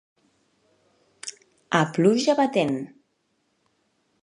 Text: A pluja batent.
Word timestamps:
A 1.81 1.83
pluja 1.97 2.35
batent. 2.41 2.75